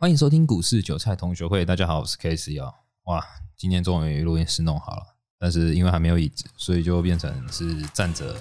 [0.00, 2.72] 欢迎收听股市韭菜同学会，大家好，我是 K C 啊。
[3.06, 3.20] 哇，
[3.56, 5.02] 今天终于录音室弄好了，
[5.40, 8.32] 但是因为还没有椅子，所以就变成是站着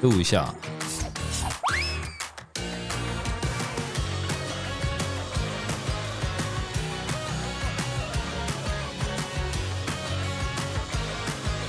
[0.00, 0.54] 录一下。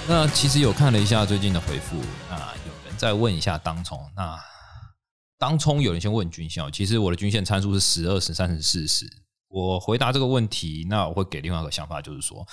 [0.08, 1.98] 那其实有看了一下最近的回复，
[2.30, 4.40] 那有人再问一下当冲，那。
[5.38, 9.06] 当冲有人先问均线，其实我的均线参数是十二、十三、十四十。
[9.50, 12.46] 我回答这个问题，那我会给另外一个想法，就是说，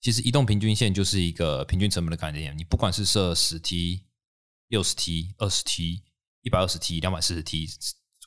[0.00, 2.56] 其实移动平均线就是一个平均成本的概念。
[2.56, 4.02] 你不管是设十 T、
[4.68, 6.02] 六十 T、二十 T、
[6.42, 7.68] 一百二十 T、两百四十 T，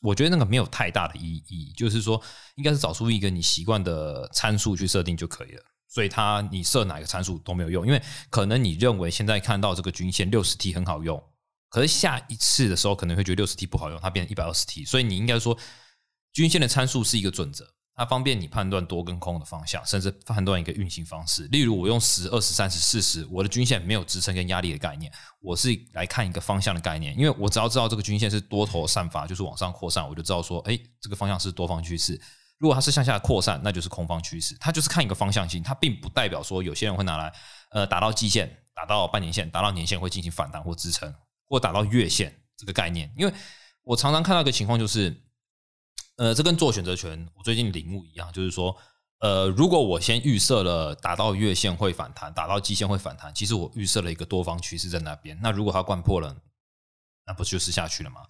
[0.01, 1.73] 我觉得那个没有太大的意义。
[1.75, 2.21] 就是说，
[2.55, 5.63] 应该是找出一个你习惯的参数去设定就可以了。
[5.89, 11.21] 所以，它你设哪个参数都没有用，因为可能你认为现在看到这个均线六十 T 很好用。
[11.73, 15.57] 可是下一次的时候可能会觉得六十 T 不好用，它变成一百二十 T，所以你应该说
[16.31, 21.47] 均线的参数是一个准则，它方便你判断多跟空的方向，甚至判断一个运行方式。
[21.47, 32.21] 例如我用十、二十、三十、四十，我的均线没有支撑跟压力的概念，我是来看一个方向的概念，因为我只要知道这个均线是多头散发，就是往上扩散，我就知道说，哎，这个方向是多方趋势。
[32.59, 34.55] 如果它是向下扩散，那就是空方趋势。
[34.59, 37.33] 它就是看一个方向性，它并不代表说有些人会拿来
[37.71, 41.13] 呃打到季线、打到半年线、打到年线会进行反弹或支撑，
[41.47, 42.39] 或打到月线。
[42.55, 43.33] 这个概念，因为
[43.81, 45.21] 我常常看到一个情况，就是，
[46.17, 48.77] 呃，这跟做选择权我最近领悟一样，就是说，
[49.19, 55.37] 呃，如果我先预设了打到月线会反弹，打到季线会反弹，其实我预设了一个多方趋势在那边。
[55.41, 56.33] 那如果它灌破了，
[57.25, 58.21] 那不就是下去了吗？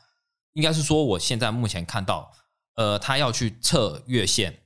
[0.54, 2.32] 应该是说，我现在目前看到，
[2.76, 4.58] 呃，它要去测月线，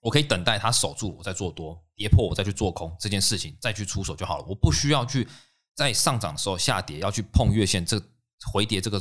[0.00, 4.44] 我可以等待它守住，我再做多，跌破我再去做空这件事情，再去出手就好了。
[4.48, 5.28] 我不需要去
[5.74, 8.00] 在上涨的时候下跌要去碰月线这。
[8.50, 8.98] 回跌这个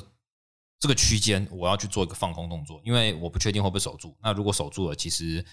[0.79, 4.13] 这个区间，我要去做一个放空动作，因为我不确定会不会守住。
[4.21, 5.45] 那如果守住了，其实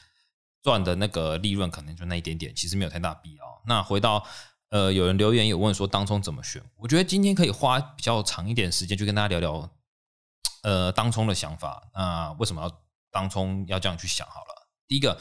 [0.61, 3.62] 赚的那个利润可能就那一点点，其实没有太大必要。
[3.64, 4.27] 那回到
[4.70, 6.61] 呃，有人留言有问说当冲怎么选？
[6.75, 9.70] 我觉得今天可以花比较长一点时间，去跟大家聊聊
[10.64, 11.89] 呃当冲的想法。
[11.95, 14.27] 那为什么要当冲要这样去想？
[14.27, 15.17] 好了，第一个，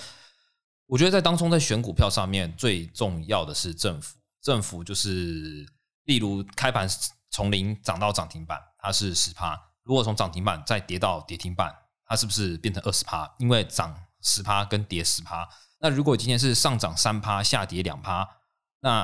[0.87, 5.71] 我觉得在当冲在选股票上面最重要的是政府，政府就是
[6.05, 6.87] 例如开盘。
[7.31, 9.61] 从零涨到涨停板，它是十趴。
[9.83, 13.29] 如果从涨停板再跌到跌停板，它是不是变成二十趴？
[13.39, 15.45] 因为涨十趴跟跌十趴。
[15.79, 18.37] 那如果今天是上涨三趴，下跌两趴，
[18.79, 19.03] 那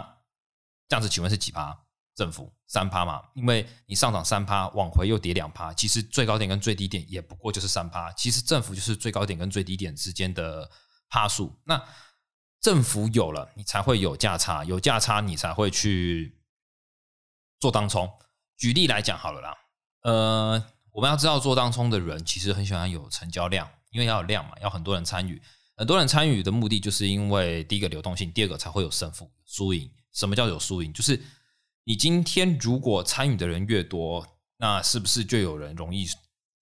[0.87, 1.77] 这样子请问是几趴？
[2.15, 3.21] 政府三趴嘛？
[3.33, 8.13] 因为你上涨三趴，往回又跌两趴，其实最高点跟最低点也不过就是三趴。
[8.13, 10.71] 其实政府就是最高点跟最低点之间的
[11.09, 11.59] 趴数。
[11.65, 11.83] 那
[12.61, 16.39] 政府有了，你才会有价差，有价差你才会去。
[17.61, 18.11] 做当冲，
[18.57, 19.57] 举例来讲好了啦。
[20.01, 25.39] 呃，我们要知道做当冲的人其实很喜欢有成交量，因为要有量嘛，要很多人参与。
[25.77, 29.89] 很多人参与的目的，就是因为第一个流动性，第二个才会有胜负输赢。
[30.11, 30.91] 什么叫有输赢？
[30.91, 31.21] 就是
[31.83, 36.07] 你今天如果参与的人越多，那是不是就有人容易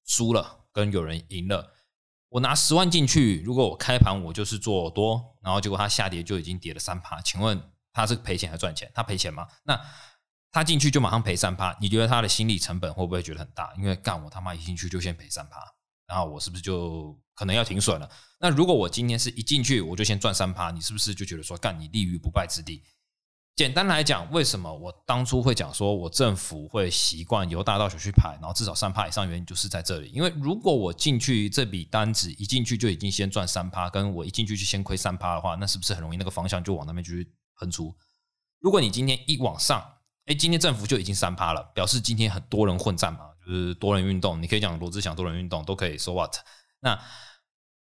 [0.06, 1.72] 输了，跟有人赢了？
[2.28, 7.62] 我拿十万进去，如果我开盘我就是做多，然后结果它下跌就已经跌了三趴，请问
[7.92, 8.90] 他是赔钱还是赚钱？
[8.94, 9.48] 他赔钱吗？
[9.64, 9.80] 那
[10.52, 13.74] 他进去就马上赔三趴，你觉得他的心理成本会不会觉得很大？
[13.78, 15.60] 因为干我他妈一进去就先赔三趴，
[16.08, 18.10] 然后我是不是就可能要停损了？
[18.40, 22.84] 那如果我今天是一进去我就先赚三趴，你是不是就觉得说干你立于不败之地？
[23.56, 30.10] 简单来讲，为什么我当初会讲说我政府会习惯由大到小去排，然后至少三趴以上，原因就是在这里。
[30.12, 37.30] 因为如果我进去这笔单子一进去就已经先赚三趴，跟我一进去就先亏三趴的话，那是不是很容易那个方向就往那边去
[37.60, 37.94] 喷出？
[38.60, 39.84] 如果你今天一往上，
[40.30, 44.40] 哎，今天政府就已经三趴了，表示今天很多人混战嘛，就是多人运动。
[44.40, 46.36] 你可以讲罗志祥多人运动都可以说 what？
[46.82, 47.00] 那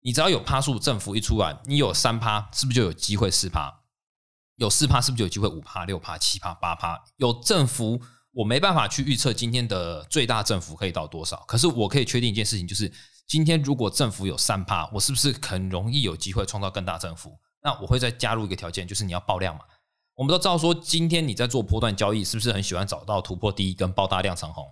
[0.02, 3.80] 你只要有趴数，政府一出来，你有三趴，是不是就有机会四趴？
[4.56, 7.02] 有四趴，是不是就有机会五趴、六趴、七趴、八趴？
[7.16, 7.98] 有政府，
[8.32, 11.42] 我没办法去预测今天的最大政府可以到多少。
[11.48, 12.92] 可是我可以确定一件事情，就是
[13.26, 17.40] 今天如果政府有三趴，我是不是很容易有机会创造更大政府？
[17.62, 19.62] 那我会再加入一个条件，就是你要爆量嘛。
[20.14, 24.64] 我们都知道说，今天你在做波段交易，是不是很喜欢找到突破第一根爆大量长红？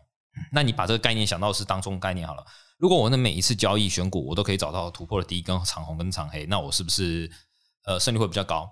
[0.53, 2.45] 那你把这个概念想到是当中概念好了。
[2.79, 7.31] 如果我的每一次交易选股，我都可以找到突破的第一根长红跟长黑，那我是不是
[7.85, 8.69] 呃胜率会比较高？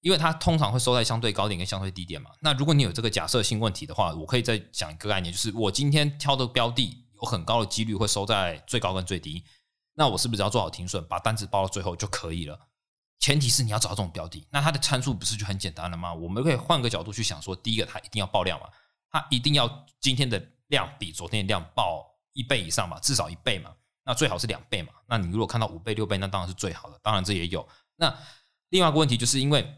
[0.00, 2.30] 因为它通常会收在相对高点跟相对低点嘛。
[2.40, 9.44] 那如果你有这个假设性问题的话，我可以再讲一个概念，就是我今天挑的标的有很高的几率会收在最高跟最低，
[9.94, 12.58] 那我是不是只要做好停损，把单子报到最后就可以了？
[13.22, 16.12] 前提是你要找到这种标的，那它的参数不是就很简单了吗？
[16.12, 18.66] 我们可以换个角度去想，说第一个它一定要爆量嘛，
[19.08, 23.70] 它一定要今天的量比昨天的量爆一倍以上嘛，至少一倍嘛。
[24.04, 24.92] 那最好是两倍嘛。
[25.06, 26.98] 那你如果看到五倍、六倍，那当然是最好的。
[27.00, 27.64] 当然这也有。
[27.94, 28.12] 那
[28.70, 29.72] 另外一个问题就是因为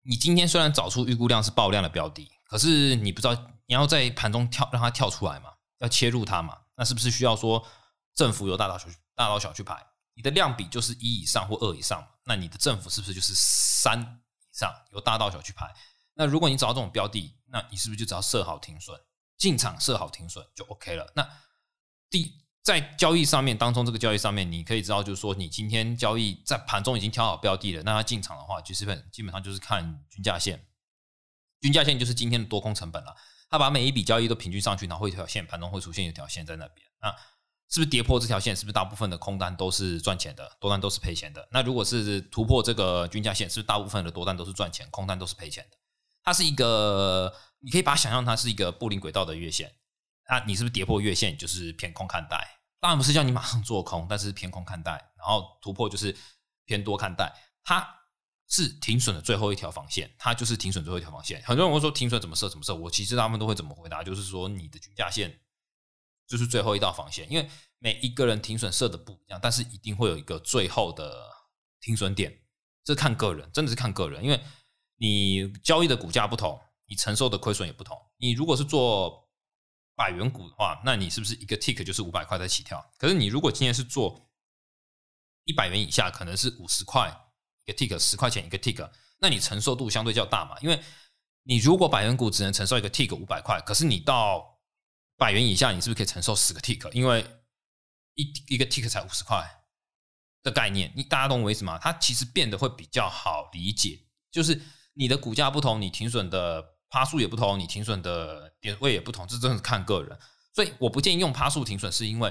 [0.00, 3.34] 你今天虽然找出预估量是爆量的标的，可是你不知道
[3.66, 5.50] 你要在盘中跳让它跳出来嘛，
[5.80, 7.62] 要切入它嘛，那是不是需要说
[8.14, 9.84] 政府由大到小大到小去排？
[10.14, 15.68] 你的量比就是一以上或二以上嘛，那你的政府是不是就是三以上由大到小去排？
[16.14, 18.96] 那如果你找到这种标的，那你是不是就只要设好停损，
[19.36, 21.12] 进场设好停损就 OK 了？
[21.16, 21.28] 那
[22.08, 22.32] 第
[22.62, 30.64] 在交易上面当中，这个交易上面你可以知道，就是说你今天交易在盘中已经挑好标的了，那它进场的话，就是本基本上就是看均价线，
[31.60, 33.16] 均价线就是今天的多空成本了。
[33.48, 37.12] 它把每一笔交易都平均上去，然后一条线盘中会出现一条线在那边，那
[37.70, 38.54] 是不是跌破这条线？
[38.54, 41.48] 是不是大部分的空单都是赚钱的，多单都是赔钱的？
[41.52, 45.76] 那如果是突破这个均价线，是不是大部分的多单都是赚钱，空单都是赔钱的？
[46.22, 49.72] 它是一个，你可以把它想象它是一个布林轨道的月线。
[50.28, 52.60] 那你是不是跌破月线就是偏空看待？
[52.80, 56.16] 当然不是叫你马上做空，但是偏空看待，然后突破就是
[56.66, 57.32] 偏多看待。
[57.62, 57.86] 它
[58.48, 61.40] 是停损的最后一条防线，它就是停损最后一条防线。
[61.44, 65.40] 很多人会说停损怎么设怎么设，我其实他们都会怎么回答，就是说你的均价线
[66.30, 67.46] 就是最后一道防线，因为
[67.78, 71.28] 每一个人停损设的不一样，但是一定会有一个最后的
[71.78, 72.40] 停损点，
[72.82, 74.40] 这看个人，真的是看个人，因为。
[75.02, 77.96] 你交易的股价不同，你承受的亏损也不同。
[78.18, 79.30] 你如果是做
[79.96, 82.84] 百元股的话，那你是不是一个 tick 就是五百块在起跳？
[82.98, 84.30] 可是你如果今天是做
[85.44, 87.08] 一百元以下，可能是五十块
[87.64, 88.90] 一个 tick，十块钱一个 tick，
[89.20, 90.60] 那你承受度相对较大嘛？
[90.60, 90.78] 因为
[91.44, 94.59] 你如果百元股只能承受一个 tick 五百块，可是你到
[95.20, 96.90] 百元以下，你是不是可以承受十个 tick？
[96.90, 97.24] 因为
[98.14, 99.48] 一一个 tick 才五十块
[100.42, 101.78] 的概念，你大家懂我意思吗？
[101.78, 104.00] 它其实变得会比较好理解，
[104.32, 104.60] 就是。
[104.94, 110.18] 你的股价不同，你停损的趴数也不同，你停损的点位也不同，这真的是看个人。
[110.52, 112.30] 所以我不建议用趴数停损，是因为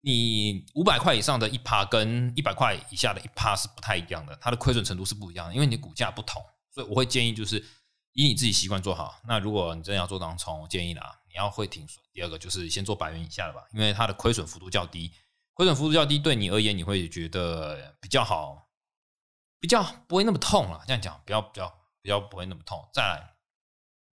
[0.00, 6.42] 你五百块以上的一趴跟一百块以下的一趴是不太一样的，它的亏损程度是不一样的，因为你的股价不同。
[6.74, 7.64] 所以我会建议就是
[8.12, 9.20] 以你自己习惯做好。
[9.26, 12.04] 那如果你真的要做当冲，我建议啦，你要会停损。
[12.12, 15.10] 第二个就是先做百元以下的吧，因为它的亏损幅度较低，
[15.54, 18.68] 亏损幅度较低，对你而言你会觉得比较好，
[19.58, 20.82] 比较不会那么痛了。
[20.86, 21.80] 这样讲，比较比较。
[22.02, 22.88] 比较不会那么痛。
[22.94, 23.34] 再来，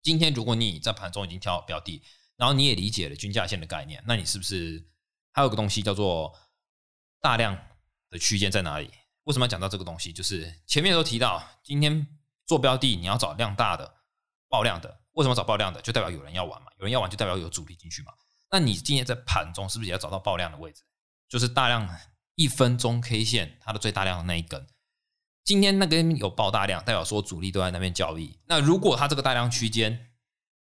[0.04, 2.00] 今天如果你在盘中已经挑好标的，
[2.36, 4.88] 然后你也理解了均价线的概念，那你是不是
[5.32, 6.32] 还有个东西叫做
[7.22, 7.58] 大量
[8.12, 8.92] 的区间在哪里？
[9.24, 10.14] 为什么要讲到这个东西？
[10.14, 13.96] 就是前面都提到，今天做标的你要找量大的、
[14.48, 15.01] 爆量的。
[15.14, 15.82] 为什么找爆量的？
[15.82, 18.14] 就代表有人要玩嘛，有人要玩就代表有主力进去嘛。
[18.50, 20.84] 那你今天在盘中是不是也要找到爆量的位置？
[21.30, 21.88] 就是大量
[22.36, 24.68] 一分钟 K 线它的最大量的那一根。
[25.44, 28.40] 今天那根有爆大量，代表说主力都在那边交易。
[28.46, 30.12] 那如果它这个大量区间，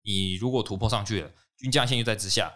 [0.04, 2.54] 你如果突破上去了，均价线又在之下，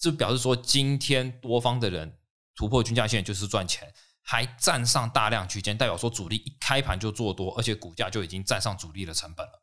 [0.00, 2.18] 是表示说今天多方的人
[2.54, 3.92] 突破均价线就是赚钱，
[4.22, 9.62] 还站上大量区间，代表说主力一开盘就做多，而且股价就已经站上主力的成本了。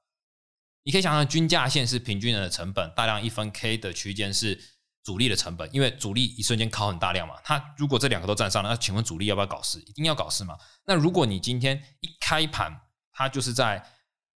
[0.83, 4.74] 你可以想想，均价线是平均的成本，大量一分 K 的区间是。
[5.06, 9.77] 主力的成本，因为主力一瞬间考很大量嘛，他如果这两个都占上了，那请问主力要不要搞事？
[9.81, 10.57] 一定要搞事嘛？
[10.85, 12.80] 那如果你今天一开盘，
[13.12, 13.85] 它就是在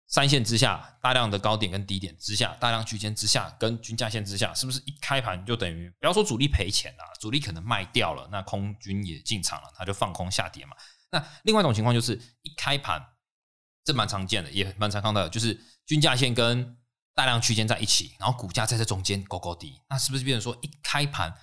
[0.08, 10.78] 三线之下，大量的高点跟低点之下，大量区间之下，跟均价线之下，是不是一开盘就等于不要说主力赔钱了，主力可能卖掉了，那空军也进场了，它就放空下跌嘛？
[11.12, 13.06] 那另外一种情况就是一开盘，
[13.84, 16.78] 这蛮常见的，也蛮常看到的，就是均价线跟
[17.14, 21.34] 大量区间在一起，然后股价在这中间高高低，那是不是变成说一开盘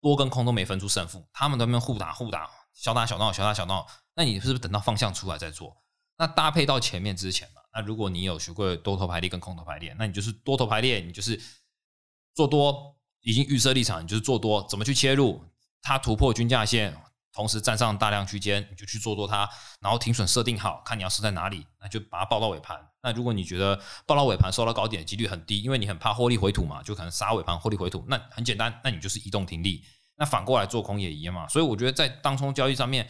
[0.00, 1.28] 多跟空都没分出胜负？
[1.32, 3.86] 他们都边互打互打，小打小闹，小打小闹。
[4.14, 5.76] 那你是不是等到方向出来再做？
[6.16, 7.62] 那搭配到前面之前嘛？
[7.72, 11.40] 那如果你有学过多头排列跟空头排列，那你就是多头排列，你就是
[12.34, 15.44] 做多，已经预设立场，你就是做多，怎么去切入？
[15.82, 16.96] 它突破均价线。
[17.38, 22.76] 同时站上大量区间，你就去做做它，然后停损设定好，看你要设在哪里，那就把它报到尾盘。
[23.00, 28.04] 那如果你觉得报到尾盘收到高点的几率很低，因为你很怕获利回吐嘛，就可能杀尾盘获利回吐。
[28.08, 29.84] 那很简单，那你就是移动停利。
[30.16, 31.46] 那反过来做空也一样嘛。
[31.46, 33.08] 所以我觉得在当冲交易上面，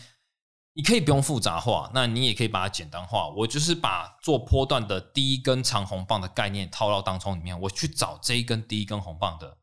[0.75, 3.31] 你可以不用复杂化，那你也可以把它简单化。
[3.31, 9.57] 我就是把做波段的第一根长红棒的概念套到当冲里面，我去找这一根第一根红棒的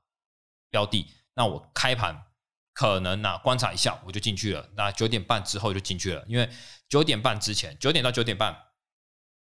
[0.71, 1.05] 标的，
[1.35, 2.23] 那我开盘。
[2.75, 4.69] 可能呢，观察一下我就进去了。
[4.75, 6.49] 那九点半之后就进去了，因为
[6.89, 8.53] 九点半之前，九点到九点半，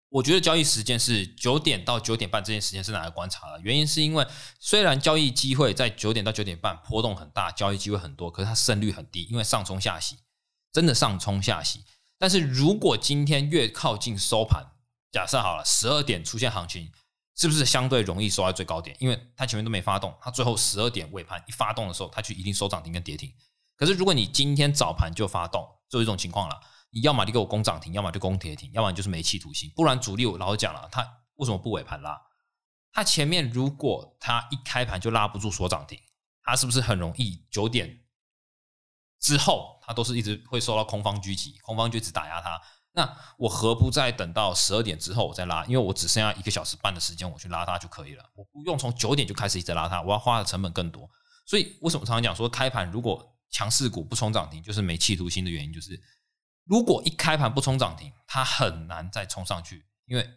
[0.10, 3.62] 我觉得交易时间是九点到九点半这件时间是拿来观察的。
[3.62, 4.28] 原因是因为
[4.60, 10.18] 虽然交易机会在九点到九点半波动很大，交易机会很多，可是它胜率很低，因为上冲下洗，
[10.74, 11.86] 真的上冲下洗。
[12.18, 14.74] 但是如果今天越靠近收盘，
[15.10, 16.92] 假设好了十二点出现行情。
[17.36, 18.96] 是不是相对容易收在最高点？
[19.00, 23.34] 因为它前面都没发动，它最后十二点尾盘一发动的时候，它就一定收涨停跟跌停。
[23.76, 26.62] 可是如果你今天早盘就发动，就一种情况了，
[26.92, 29.72] 你要么就给我攻涨停，要么就攻跌停，要不然就是没企图心。
[29.76, 31.02] 不然主力我老讲了，他
[31.36, 32.22] 为什么不尾盘拉？
[32.92, 35.98] 他前面如果他一开盘就拉不住锁涨停，
[36.44, 38.04] 他是不是很容易九点
[39.20, 42.62] 之后，他都是一直会受到空方狙击，空方就一直打压他？
[42.94, 45.64] 那我何不再等到十二点之后我再拉？
[45.66, 48.24] 因为我只剩下一个小时半的时间，我去拉它就可以了。
[48.36, 51.10] 我不用从九点就开始一直拉它，我要花的成本更多。
[51.46, 56.02] 所以为什么常常讲说开盘如果强势股不冲涨停，就是没企图心的原因，就是
[56.66, 60.30] 如果一开盘不冲涨停，它很难再冲上去，因为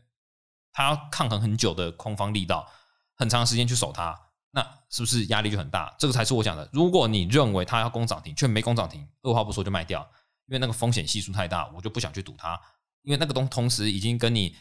[0.73, 2.69] 它要抗衡很久的空方力道，
[3.17, 4.19] 很长时间去守它，
[4.53, 5.95] 那是不是压力就很大？
[5.99, 6.69] 这个才是我讲的。
[6.73, 10.09] 如果你认为它要攻涨停，却没攻涨停，二话不说就卖掉。
[10.47, 12.61] 因为那个风险系数太大，我就不想去赌它。
[13.03, 14.57] 因为那个东同时已经跟你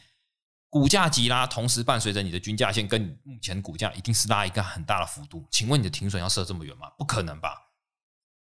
[0.70, 5.48] 股价急拉，同时伴随着你的均价线跟你目前股价一定是拉一个很大的幅度。
[5.52, 6.90] 请问你的停损要设这么远吗？
[6.98, 7.56] 不可能吧？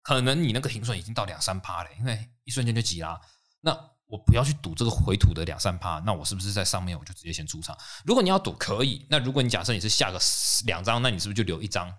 [0.01, 3.19] 可能你那个停损已经到两三趴了，因为一瞬间就急拉。
[3.61, 3.71] 那
[4.05, 7.77] 我不要去赌这个回吐的两三趴，那我是不是在上面我就直接先出场？
[8.03, 10.19] 如果你要赌可以，那如果你假设你是下个
[10.65, 11.89] 两张，那你是不是就留一张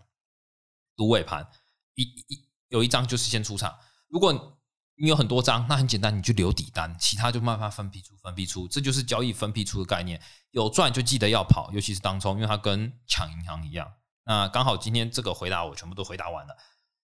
[0.97, 1.49] 赌尾盘？
[1.95, 3.75] 一一有一张就是先出场。
[4.09, 4.54] 如果
[4.97, 10.21] 你有很多张，那很简单，你就留底单，其他就慢慢分批出，分批出，这就是交易分批出的概念。
[10.53, 13.93] 有赚就记得要跑，尤其是当中，因为它跟抢银行一样。
[14.25, 16.57] 那刚好今天这个回答我全部都回答完了。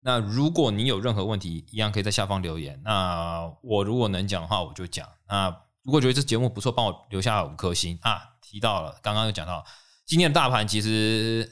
[0.02, 2.82] 那如果你有任何问题，一样可以在下方留言。
[2.84, 5.08] 那我如果能讲的话，我就讲。
[5.28, 5.50] 那
[5.84, 8.22] 如果觉得这节目不错，帮我留下五颗星啊！
[8.42, 9.66] 提到了，刚刚又讲到
[10.06, 11.50] 今天的大盘其实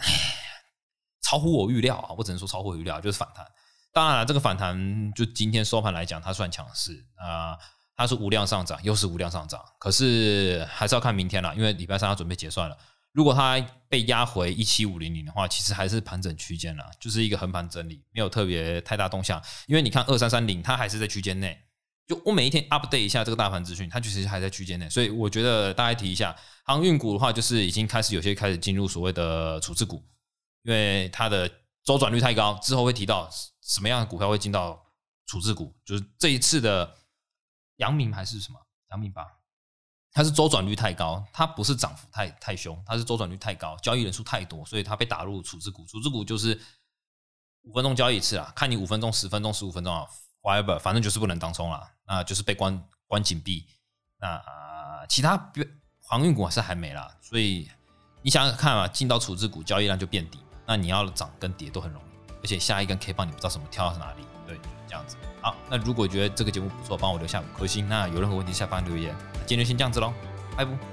[1.22, 3.46] 超乎我预料啊，我只能说超乎我预料，就是反弹。
[3.94, 7.56] 当然了，这个反弹就今天收盘来讲，它算强势啊，
[7.96, 9.64] 它是无量上涨，又是无量上涨。
[9.80, 12.76] 可是还是要看明天了，因为礼拜三要准备结算了。
[13.12, 19.40] 如果它被压回一七五零零的话，其实还是盘整区间了，就是一个横盘整理，没有特别太大动向。
[19.68, 21.56] 因为你看二三三零，它还是在区间内。
[22.08, 24.90] 就我每一天 update 一下这个大盘资讯，它其实还在区间内。
[24.90, 26.36] 所以我觉得大家提一下，
[26.66, 30.04] 航运股的话，就是已经开始有些开始进入所谓的处置股，
[30.64, 31.48] 因为它的
[31.84, 33.30] 周转率太高，之后会提到。
[33.66, 34.78] 什么样的股票会进到
[35.26, 35.74] 处置股？
[35.86, 36.98] 就是这一次的
[37.78, 38.60] 阳明还是什么
[38.90, 39.26] 阳明吧？
[40.12, 45.86] 它是周转率太高，它不是涨幅太太凶，它是周转率太高，交易人数太多，所以它被打入处置股。
[45.86, 46.62] 处置股就是
[47.62, 50.06] 五分钟交易一次啊，看你五分钟、十分钟、十五分钟啊
[50.42, 53.66] ，whatever，反正就是不能当冲了，那就是被关关紧闭。
[54.18, 55.38] 那其他
[56.02, 57.72] 航运股是还没啦，所以
[58.22, 62.32] 你想想看啊，进到处置股，交易量就变低，那你要涨跟跌都很容易。
[62.44, 65.16] 而且下一根 K 棒你不知道什么跳到哪里，对，这样子。
[65.42, 67.88] 好，那如果觉得这个节目不错，帮我留下五颗星。
[67.88, 69.16] 那有任何问题下方留言。
[69.46, 70.14] 今天就先这样子喽，
[70.58, 70.93] 拜拜。